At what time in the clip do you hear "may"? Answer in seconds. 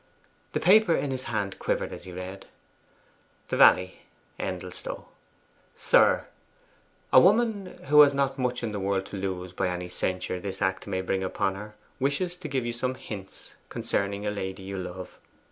10.87-11.01